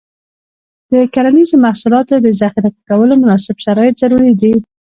د 0.91 0.93
کرنیزو 1.13 1.55
محصولاتو 1.65 2.13
د 2.19 2.27
ذخیره 2.41 2.69
کولو 2.87 3.13
مناسب 3.21 3.55
شرایط 3.65 3.95
ضروري 4.01 4.31
دي. 4.41 4.53